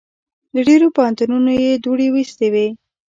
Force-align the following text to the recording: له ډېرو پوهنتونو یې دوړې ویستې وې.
له 0.55 0.61
ډېرو 0.67 0.87
پوهنتونو 0.95 1.51
یې 1.63 1.81
دوړې 1.83 2.07
ویستې 2.13 2.47
وې. 2.53 2.67